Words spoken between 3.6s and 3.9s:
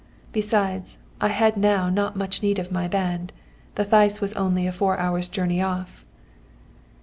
the